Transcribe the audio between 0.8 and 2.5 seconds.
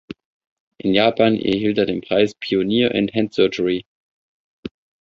Japan erhielt er den Preis